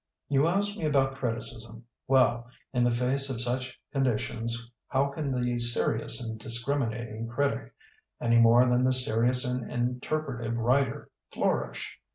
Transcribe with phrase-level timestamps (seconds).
[0.29, 1.85] "You ask me about criticism.
[2.07, 7.71] Well, in the face of such conditions how can the serious and discriminating critic,
[8.19, 11.99] any more than the serious and interpretative writer, flourish?